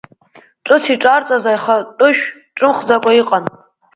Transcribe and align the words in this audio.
Ҿыц 0.65 0.83
иҿарҵаз 0.93 1.43
аихатәышә 1.49 2.23
ҿыхӡамкәа 2.57 3.11
иҟан. 3.21 3.43